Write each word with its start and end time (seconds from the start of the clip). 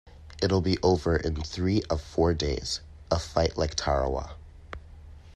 It'll 0.41 0.61
be 0.61 0.79
over 0.81 1.15
in 1.15 1.35
three 1.43 1.83
of 1.91 2.01
four 2.01 2.33
days– 2.33 2.79
a 3.11 3.19
fight 3.19 3.55
like 3.55 3.75
Tarawa. 3.75 4.33